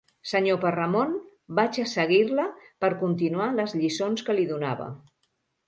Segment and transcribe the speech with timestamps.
[0.29, 1.13] Senyor Parramon,
[1.59, 2.47] vaig a seguir-la
[2.85, 4.93] per continuar les lliçons que li donava.